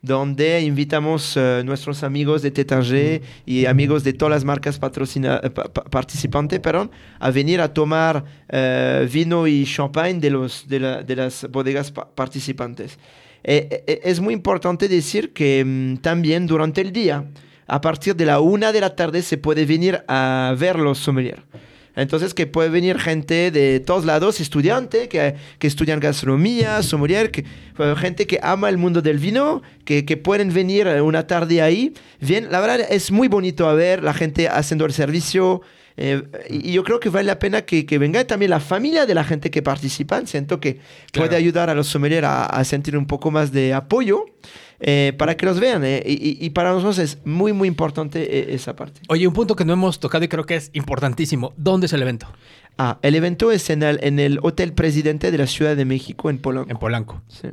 [0.00, 5.50] donde invitamos a nuestros amigos de Tétanger y amigos de todas las marcas patrocina- eh,
[5.50, 10.78] pa- pa- participantes perdón, a venir a tomar eh, vino y champagne de, los, de,
[10.80, 12.96] la- de las bodegas pa- participantes.
[13.44, 17.24] Eh, eh, es muy importante decir que mm, también durante el día,
[17.66, 21.42] a partir de la una de la tarde, se puede venir a ver los sommeliers.
[21.98, 27.94] Entonces, que puede venir gente de todos lados, estudiantes que, estudian gastronomía, sommelier, que, eh,
[27.96, 31.92] gente que ama el mundo del vino, que, que pueden venir eh, una tarde ahí.
[32.20, 35.60] Bien, la verdad es muy bonito a ver la gente haciendo el servicio.
[35.98, 39.14] Eh, y yo creo que vale la pena que, que venga también la familia de
[39.14, 40.24] la gente que participa.
[40.26, 40.76] Siento que
[41.12, 41.28] Claro.
[41.28, 44.24] puede ayudar a los sommeliers a, a sentir un poco más de apoyo
[44.80, 45.84] eh, para que los vean.
[45.84, 46.02] eh.
[46.06, 49.00] Y, y- y para nosotros es muy, muy importante eh, esa parte.
[49.08, 51.52] Oye, un punto que no hemos tocado y creo que es importantísimo.
[51.56, 52.28] ¿Dónde es el evento?
[52.78, 56.30] Ah, el evento es en el, en el Hotel Presidente de la Ciudad de México,
[56.30, 56.70] en Polanco.
[56.70, 57.22] En Polanco.
[57.26, 57.48] Sí.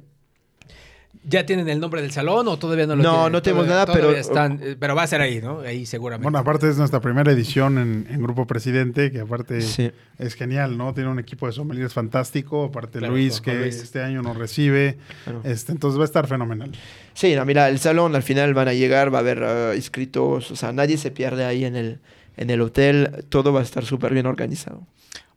[1.27, 3.31] ¿Ya tienen el nombre del salón o todavía no lo No, tienen?
[3.31, 5.61] no tenemos Todavía- nada, pero- están, eh, pero va a ser ahí, ¿no?
[5.61, 6.23] Ahí seguramente.
[6.23, 9.91] Bueno, aparte es nuestra primera edición en, en Grupo Presidente, que aparte Sí.
[10.19, 10.93] es genial, ¿no?
[10.93, 13.75] Tiene un equipo de sommeliers fantástico, aparte Claro, Luis, que Luis.
[13.81, 15.41] este año nos recibe, Claro.
[15.43, 16.71] este, entonces va a estar fenomenal.
[17.15, 20.51] Sí, no, mira, el salón al final van a llegar, va a haber eh, inscritos,
[20.51, 21.99] o sea, nadie se pierde ahí en el,
[22.38, 24.85] en el hotel, todo va a estar súper bien organizado.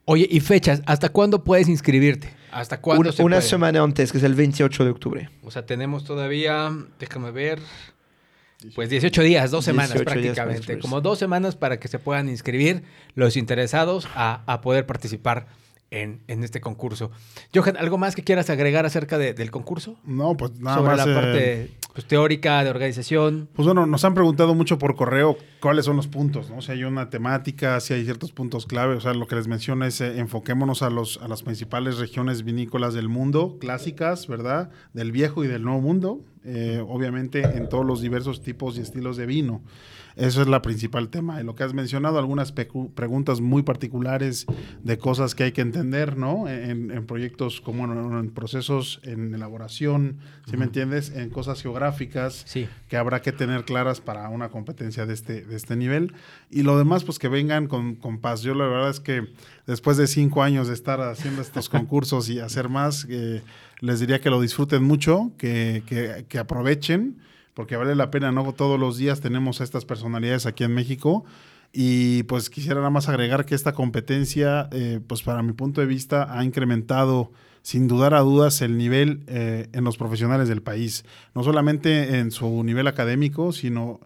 [0.05, 2.37] Oye, y fechas, ¿hasta cuándo puedes inscribirte?
[2.53, 3.49] ¿Hasta cuándo Un- se una puede?
[3.49, 5.31] semana antes, que es el 28 de octubre.
[5.43, 7.59] O sea, tenemos todavía, déjame ver,
[8.75, 10.79] pues 18 días, dos semanas 18 días para prácticamente.
[10.81, 12.83] Como dos semanas para que se puedan inscribir
[13.15, 15.47] los interesados a, a poder participar
[15.91, 17.11] en, en este concurso.
[17.55, 19.97] Johan, ¿algo más que quieras agregar acerca de- del concurso?
[20.05, 21.07] No, pues nada Sobre más.
[21.07, 23.49] la eh, parte pues, teórica, de organización.
[23.55, 26.61] Pues bueno, nos han preguntado mucho por correo cuáles son los puntos, ¿no?
[26.63, 28.95] Si hay una temática, si hay ciertos puntos clave.
[28.97, 32.45] O sea, lo que les menciono es eh, enfoquémonos a, los, a las principales regiones
[32.45, 34.71] vinícolas del mundo, clásicas, ¿verdad?
[34.93, 36.21] Del viejo y del nuevo mundo.
[36.45, 39.61] eh, obviamente en todos los diversos tipos y estilos de vino.
[40.19, 41.41] Eso es la principal tema.
[41.41, 44.47] Y lo que has mencionado, algunas preguntas muy particulares
[44.83, 46.49] de cosas que hay que entender, ¿no?
[46.49, 50.19] En, en proyectos como en, en procesos en elaboración,
[50.51, 51.11] ¿sí me entiendes?
[51.11, 52.69] En cosas geográficas Sí.
[52.89, 56.13] que habrá que tener claras para una competencia de este, de este nivel.
[56.51, 58.43] Y lo demás, pues que vengan con, con paz.
[58.43, 59.29] Yo la verdad es que
[59.67, 63.43] después de cinco años de estar haciendo estos concursos y hacer más, eh,
[63.81, 67.19] les diría que lo disfruten mucho, que, que- que aprovechen,
[67.59, 68.53] porque vale la pena, ¿no?
[68.53, 71.25] Todos los días tenemos a estas personalidades aquí en México.
[71.73, 75.89] Y pues quisiera nada más agregar que esta competencia, eh, pues para mi punto de
[75.89, 81.05] vista, ha incrementado sin dudar a dudas el nivel eh, en los profesionales del país.
[81.35, 83.99] No solamente en su nivel académico, sino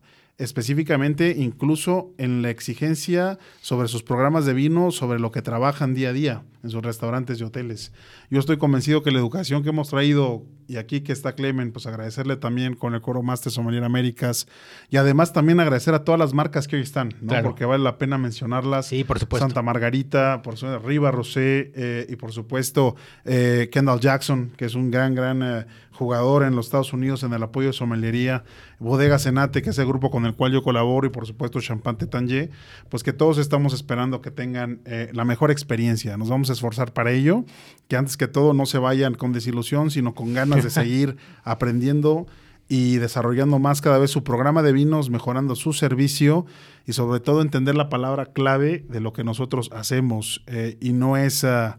[0.43, 6.11] específicamente incluso en la exigencia sobre sus programas de vino, sobre lo que trabajan día
[6.11, 7.93] a día en sus restaurantes y hoteles.
[8.31, 11.87] Yo estoy convencido que la educación que hemos traído, y aquí que está Clemen, pues
[11.87, 14.47] agradecerle también con el Coro Master Sommelier Américas,
[14.89, 17.29] y además también agradecer a todas las marcas que hoy están, ¿no?
[17.29, 17.49] Claro.
[17.49, 18.87] porque vale la pena mencionarlas.
[18.87, 19.47] Sí, por supuesto.
[19.47, 24.75] Santa Margarita, por supuesto, Riva Rosé eh, y por supuesto eh, Kendall Jackson, que es
[24.75, 25.67] un gran, gran eh,
[26.03, 28.45] jugador en los Estados Unidos en el apoyo de sommelería,
[28.79, 31.99] Bodega Senate, que es el grupo con el cual yo colaboro, y por supuesto Champagne
[31.99, 32.51] Tetangé,
[32.89, 36.17] pues que todos estamos esperando que tengan eh, la mejor experiencia.
[36.17, 37.45] Nos vamos a esforzar para ello,
[37.89, 42.27] que antes que todo no se vayan con desilusión, sino con ganas de seguir aprendiendo
[42.69, 46.47] y desarrollando más cada vez su programa de vinos, mejorando su servicio
[46.87, 50.43] y sobre todo entender la palabra clave de lo que nosotros hacemos.
[50.47, 51.79] eh, y no es, ah,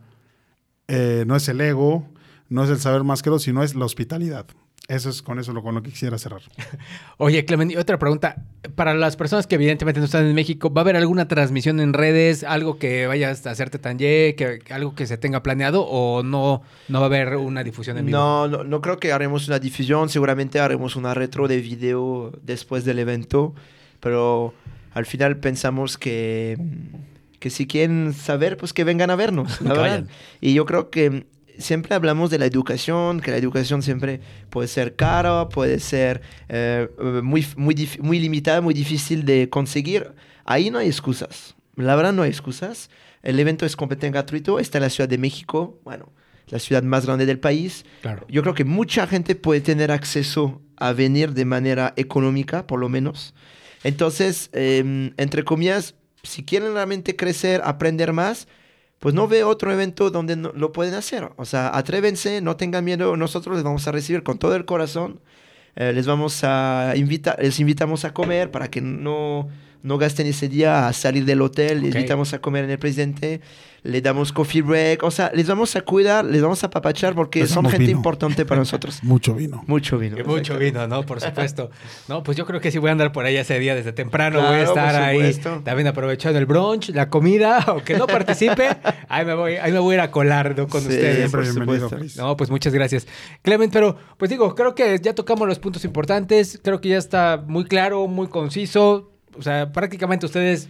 [0.87, 2.07] eh, no es el ego,
[2.49, 4.45] no es el saber más que lo, sino es la hospitalidad.
[4.89, 6.41] Eso es con eso lo, con lo que quisiera cerrar.
[7.17, 8.43] Oye, Clement, y otra pregunta.
[8.75, 11.93] Para las personas que evidentemente no están en México, ¿va a haber alguna transmisión en
[11.93, 12.43] redes?
[12.43, 14.35] ¿Algo que vayas a hacerte tanje?
[14.35, 15.85] Que, que algo que se tenga planeado?
[15.85, 18.17] ¿O no, no va a haber una difusión en vivo?
[18.17, 22.83] No, no, no creo que haremos una difusión, seguramente haremos una retro de video después
[22.83, 23.55] del evento,
[24.01, 24.53] pero
[24.93, 26.57] al final pensamos que,
[27.39, 30.05] que si quieren saber, pues que vengan a vernos, la verdad.
[30.41, 31.25] Y yo creo que
[31.57, 36.87] siempre hablamos de la educación, que la educación siempre puede ser cara, puede ser eh,
[37.23, 40.13] muy, muy, muy limitada, muy difícil de conseguir.
[40.45, 41.55] Ahí no hay excusas.
[41.75, 42.89] La verdad no hay excusas.
[43.21, 44.59] El evento es completamente gratuito.
[44.59, 46.11] Está en la Ciudad de México, bueno,
[46.47, 47.85] la ciudad más grande del país.
[48.01, 48.25] Claro.
[48.29, 52.89] Yo creo que mucha gente puede tener acceso a venir de manera económica, por lo
[52.89, 53.33] menos.
[53.83, 58.47] Entonces, eh, entre comillas, si quieren realmente crecer, aprender más,
[59.03, 61.29] pues no ve otro evento donde no- lo pueden hacer.
[61.35, 63.17] O sea, atrévense, no tengan miedo.
[63.17, 65.19] Nosotros les vamos a recibir con todo el corazón.
[65.75, 69.49] Eh, les vamos a invitar, les invitamos a comer para que no,
[69.81, 71.81] no gasten ese día a salir del hotel.
[71.81, 73.41] Les invitamos a comer en el presidente.
[73.83, 75.03] Le damos coffee break.
[75.03, 77.91] O sea, les vamos a cuidar, les vamos a papachar porque Les son gente vino.
[77.97, 79.03] importante para nosotros.
[79.03, 79.61] Mucho vino.
[79.67, 80.17] Mucho vino.
[80.17, 81.05] Y mucho vino, ¿no?
[81.05, 81.69] Por supuesto.
[82.07, 84.41] No, pues yo creo que sí voy a andar por ahí ese día desde temprano.
[84.41, 85.33] voy a estar ahí
[85.65, 88.69] también aprovechando el brunch, la comida, aunque no participe,
[89.09, 90.67] ahí me voy, ahí me voy a ir a colar ¿no?
[90.67, 91.17] con Sí, ustedes.
[91.17, 92.21] Siempre por bienvenido, supuesto.
[92.21, 93.05] No, pues muchas gracias.
[93.41, 96.59] Clement, pero pues digo, creo que ya tocamos los puntos importantes.
[96.63, 99.11] Creo que ya está muy claro, muy conciso.
[99.37, 100.69] O sea, prácticamente ustedes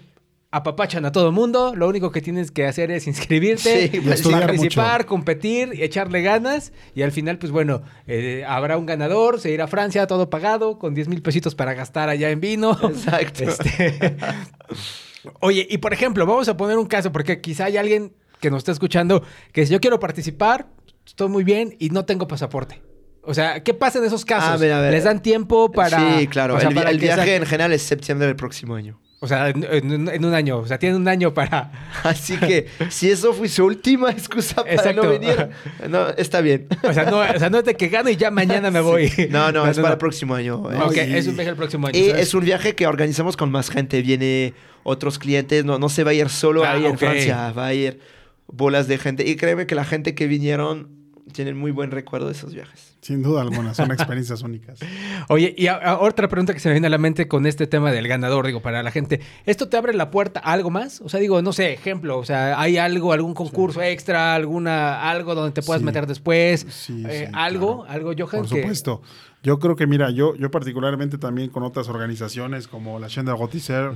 [0.54, 1.74] apapachan a todo el mundo.
[1.76, 4.00] Lo único que tienes que hacer es inscribirte, Sí,
[4.32, 5.08] participar, mucho.
[5.08, 6.72] competir, echarle ganas.
[6.94, 10.78] Y al final, pues bueno, eh, habrá un ganador, se irá a Francia, todo pagado,
[10.78, 12.78] con 10 mil pesitos para gastar allá en vino.
[12.82, 13.44] Exacto.
[13.54, 14.16] Este,
[15.40, 18.60] Oye, y por ejemplo, vamos a poner un caso, porque quizá hay alguien que nos
[18.60, 20.68] está escuchando que si yo quiero participar,
[21.06, 22.82] estoy muy bien y no tengo pasaporte.
[23.24, 24.50] O sea, ¿qué pasa en esos casos?
[24.50, 24.92] A ver, a ver.
[24.92, 26.20] ¿Les dan tiempo para...?
[26.20, 26.56] Sí, claro.
[26.56, 29.00] o sea, el, para el viaje en general es septiembre del próximo año.
[29.24, 30.58] O sea, en, en- en un año.
[30.58, 31.72] O sea, tienen un año para...
[32.04, 35.04] Así que si eso fue su última excusa para Exacto.
[35.04, 35.48] no venir,
[35.90, 36.68] no, está bien.
[36.84, 39.10] O sea, no, o sea, no es de que gano y ya mañana me voy.
[39.30, 40.70] No, no, es para el próximo año.
[40.72, 40.78] eh.
[40.84, 41.98] Ok, y- es un viaje el próximo año.
[41.98, 42.22] Y ¿sabes?
[42.28, 44.02] es un viaje que organizamos con más gente.
[44.02, 46.98] Viene otros clientes, no, no se va a ir solo Ah, ahí en.
[46.98, 48.00] Francia, va a ir
[48.48, 49.26] bolas de gente.
[49.26, 50.90] Y créeme que la gente que vinieron
[51.34, 52.94] tienen muy buen recuerdo de esos viajes.
[53.02, 54.80] Sin duda alguna, son experiencias únicas.
[55.28, 57.68] Oye, y a- a- otra pregunta que se me viene a la mente con este
[57.68, 61.02] tema del ganador, digo, para la gente, ¿esto te abre la puerta a algo más?
[61.02, 65.36] O sea, digo, no sé, ejemplo, o sea, ¿hay algo, algún concurso extra, alguna, algo
[65.36, 65.86] donde te puedas Sí.
[65.86, 66.66] meter después?
[66.70, 67.84] Sí, Eh, sí, ¿Algo?
[67.84, 67.92] claro.
[67.92, 68.42] ¿Algo, Johan?
[68.46, 69.02] Por que- supuesto.
[69.44, 73.38] Yo creo que, mira, yo, yo particularmente también con otras organizaciones como la Chaîne de
[73.38, 73.92] Rotisser,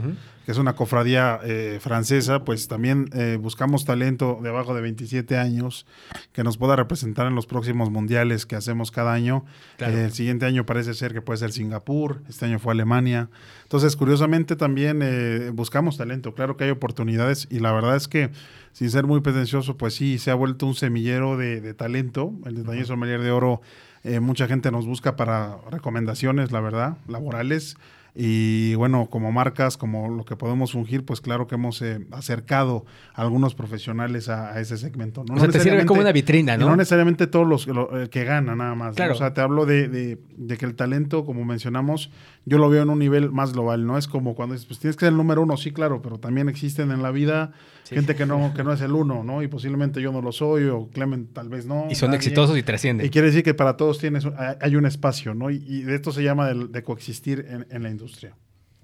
[0.46, 5.38] que es una cofradía eh, francesa, pues también eh, buscamos talento de abajo de 27
[5.38, 5.86] años
[6.34, 9.46] que nos pueda representar en los próximos mundiales que hacemos cada año.
[9.78, 9.98] Claro.
[9.98, 13.30] Eh, el siguiente año parece ser que puede ser Singapur, este año fue Alemania.
[13.64, 16.34] Entonces, curiosamente también eh, buscamos talento.
[16.34, 18.32] Claro que hay oportunidades y la verdad es que,
[18.74, 22.34] sin ser muy pretencioso, pues sí, se ha vuelto un semillero de, de talento.
[22.46, 23.62] El Detalle Sommelier de Oro,
[24.08, 27.78] eh, mucha gente nos busca para recomendaciones, la verdad, laborales.
[28.19, 32.84] Y bueno, como marcas, como lo que podemos fungir, pues claro que hemos eh, acercado
[33.13, 35.23] a algunos profesionales a, a ese segmento.
[35.23, 35.36] ¿no?
[35.36, 36.69] O sea, No te sirve como una vitrina, y ¿no?
[36.69, 38.89] no necesariamente todos los lo- eh, que ganan nada más.
[38.89, 38.95] ¿no?
[38.95, 39.13] Claro.
[39.13, 42.10] O sea, te hablo de, de- de que el talento, como mencionamos,
[42.45, 43.86] yo lo veo en un nivel más global.
[43.86, 46.17] No es como cuando dices, pues tienes que ser el número uno, sí, claro, pero
[46.19, 47.51] también existen en la vida
[47.84, 47.95] Sí.
[47.95, 49.41] gente que no, que no es el uno, ¿no?
[49.43, 51.88] Y posiblemente yo no lo soy, o Clement tal vez no.
[51.89, 52.17] Y son nadie.
[52.17, 53.08] exitosos y Y trascienden.
[53.08, 54.27] quiere decir que para todos tienes,
[54.60, 55.49] hay un espacio, ¿no?
[55.51, 58.07] Y, y de esto se llama de, coexistir en, en la industria.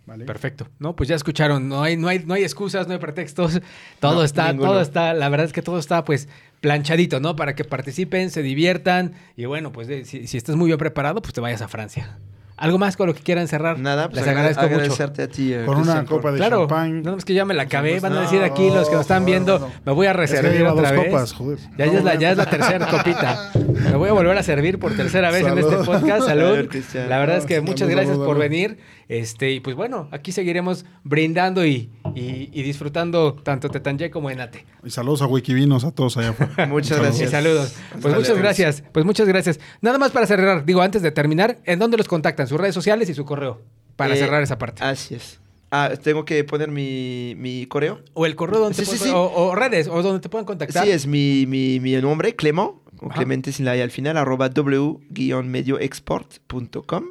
[0.05, 0.25] ¿Vale?
[0.25, 0.67] Perfecto.
[0.79, 3.62] No, pues ya escucharon, no hay, no hay, no hay excusas, no hay pretextos.
[3.99, 4.71] Todo No, está, ninguno.
[4.71, 6.27] todo está, la verdad es que todo está pues
[6.62, 7.36] planchadito, ¿no?
[7.36, 9.13] Para que participen, se diviertan.
[9.36, 12.19] Y bueno, pues si, si estás muy bien preparado, pues te vayas a Francia.
[12.63, 13.78] ¿Algo más con lo que quieran cerrar?
[13.78, 14.76] Nada, pues Les agradezco mucho.
[14.76, 15.52] agradecerte a ti.
[15.54, 17.04] eh, Con una Cristian, copa de Claro, champán.
[17.04, 17.99] no, es que ya me la acabé.
[17.99, 19.73] Van a decir aquí los que nos están no, viendo, no, no.
[19.86, 21.06] me voy a Es que reservar otra dos vez.
[21.12, 21.60] copas, joder.
[21.78, 23.52] Ya, ya es la, ya es la tercera copita.
[23.84, 26.26] Me voy a volver a servir por tercera vez en este podcast.
[26.26, 26.69] Salud.
[27.10, 28.78] La verdad es que muchas gracias por venir.
[29.10, 34.65] Este, y pues bueno, aquí seguiremos brindando y, y- y disfrutando tanto Tetanje como Enate.
[34.84, 36.65] Y saludos a Wikivinos, a todos allá afuera.
[36.67, 37.15] Muchas Saludos.
[37.15, 37.32] Y gracias.
[37.32, 37.73] saludos.
[37.91, 38.84] Pues Hasta muchas gracias.
[38.91, 39.60] Pues muchas gracias.
[39.82, 42.47] Nada más para cerrar, digo, antes de terminar, ¿en dónde los contactan?
[42.47, 43.62] Sus redes sociales y su correo.
[43.95, 44.84] Para Eh, cerrar esa parte.
[44.84, 45.39] Así es.
[45.76, 48.02] Ah, tengo que poner mi, mi correo.
[48.13, 49.17] O el correo donde Sí, te sí, pueden- sí.
[49.17, 50.84] O, o redes, o donde te puedan contactar.
[50.86, 53.15] Sí, es mi, mi, mi nombre, con Ajá.
[53.17, 57.04] Clemente sin la I al final, arroba w-medioexport.com.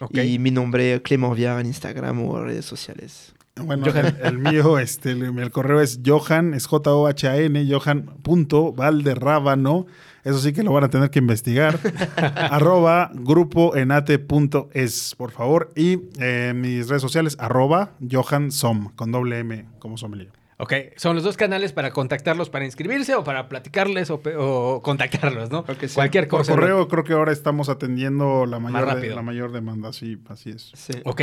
[0.00, 0.16] Ok.
[0.18, 3.34] Y mi nombre, Clément Viar en Instagram o redes sociales.
[3.64, 4.06] Bueno, Johan.
[4.06, 9.86] el, el mío, este, el, el correo es Johan, es J-O-H-A-N, Johan.valderrábano.
[10.24, 11.78] Eso sí que lo van a tener que investigar.
[12.16, 15.70] arroba grupoenate.es, por favor.
[15.74, 20.32] Y eh, mis redes sociales, arroba Johan Som, con doble M como sommelier.
[20.60, 25.64] Ok, son los dos canales para contactarlos, para inscribirse o para platicarles o, contactarlos, ¿no?
[25.64, 25.88] Sea.
[25.94, 26.52] Cualquier Por cosa.
[26.52, 30.72] correo creo que ahora estamos atendiendo la mayor, de- la mayor demanda, sí, así es.
[30.74, 30.94] Sí.
[31.04, 31.22] Ok.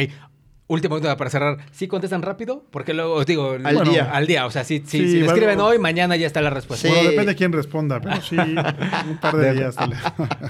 [0.68, 1.58] Última duda para cerrar.
[1.72, 2.64] ¿Sí contestan rápido?
[2.72, 3.52] Porque luego os digo...
[3.52, 4.10] Al bueno, día.
[4.12, 4.46] Al día.
[4.46, 5.34] O sea, sí, sí, Sí, si bueno.
[5.34, 6.88] escriben hoy, mañana ya está la respuesta.
[6.88, 6.94] Sí.
[6.94, 8.36] Bueno, depende de quién responda, pero sí,
[9.10, 9.76] un par de días.
[9.76, 9.96] dale.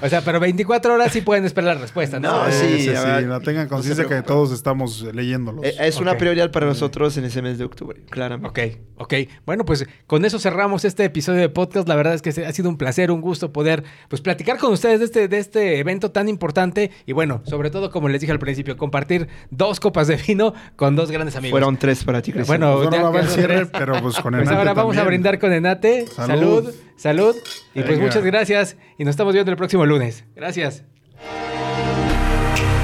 [0.01, 2.45] O sea, pero 24 horas sí pueden esperar la respuesta, ¿no?
[2.45, 5.65] No, Sí, sí, sí, tengan no se conciencia que todos estamos leyéndolos.
[5.65, 8.80] Eh, Es una prioridad para nosotros en ese mes de octubre, claramente.
[8.97, 9.13] Ok, ok.
[9.45, 11.88] Bueno, pues con eso cerramos este episodio de podcast.
[11.88, 14.99] La verdad es que ha sido un placer, un gusto poder pues platicar con ustedes
[14.99, 18.39] de este, de este evento tan importante y bueno, sobre todo como les dije al
[18.39, 21.52] principio, compartir dos copas de vino con dos grandes amigos.
[21.52, 22.60] Fueron tres para ti, Cristian.
[22.60, 23.70] Bueno, Pues ya- bueno, va a cierre, tres.
[23.72, 26.06] pero pues con Pues Enate ahora vamos a brindar con Enate.
[26.08, 26.74] Salud, Salud.
[26.98, 27.36] salud.
[27.74, 28.06] Y pues Venga.
[28.06, 30.24] muchas gracias y nos estamos viendo el próximo lunes.
[30.36, 30.84] Gracias.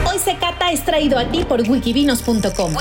[0.10, 2.74] Hoy se cata es traído a ti por wikivinos.com,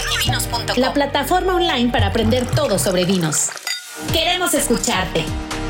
[0.76, 3.48] la plataforma online para aprender todo sobre vinos.
[4.12, 5.24] Queremos escucharte.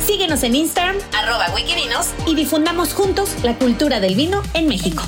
[0.07, 5.03] Síguenos en Instagram, arroba wikivinos, y difundamos juntos la cultura del vino en México.